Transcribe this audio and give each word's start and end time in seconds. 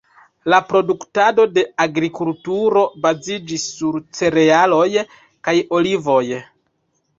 La 0.51 0.59
produktado 0.69 1.45
de 1.57 1.63
agrikulturo 1.85 2.83
baziĝis 3.05 3.67
sur 3.77 4.01
cerealoj 4.23 4.89
kaj 5.49 5.57
olivoj. 5.81 6.27